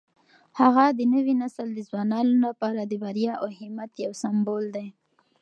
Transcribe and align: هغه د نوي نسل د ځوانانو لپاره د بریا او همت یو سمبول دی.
هغه 0.59 0.85
د 0.97 0.99
نوي 1.13 1.33
نسل 1.41 1.67
د 1.73 1.79
ځوانانو 1.89 2.33
لپاره 2.45 2.81
د 2.85 2.93
بریا 3.03 3.33
او 3.41 3.47
همت 3.59 3.91
یو 4.05 4.11
سمبول 4.21 4.63
دی. 4.75 4.87